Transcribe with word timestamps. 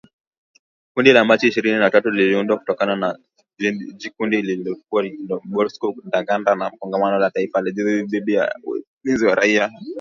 Kundi 0.93 1.09
la 1.13 1.23
Machi 1.25 1.47
ishirini 1.47 1.77
na 1.79 1.89
tatu 1.89 2.09
liliundwa 2.09 2.57
kutoka 2.57 2.85
kwa 2.97 3.19
kundi 4.17 4.41
lililokuwa 4.41 5.03
likiongozwa 5.03 5.21
na 5.43 5.43
Jenerali 5.43 5.53
Bosco 5.55 5.95
Ntaganda, 6.07 6.55
la 6.55 6.69
kongamano 6.77 7.17
la 7.19 7.31
taifa 7.31 7.61
dhidi 7.61 8.33
ya 8.33 8.53
ulinzi 8.65 9.25
ya 9.25 9.35
raia 9.35 9.71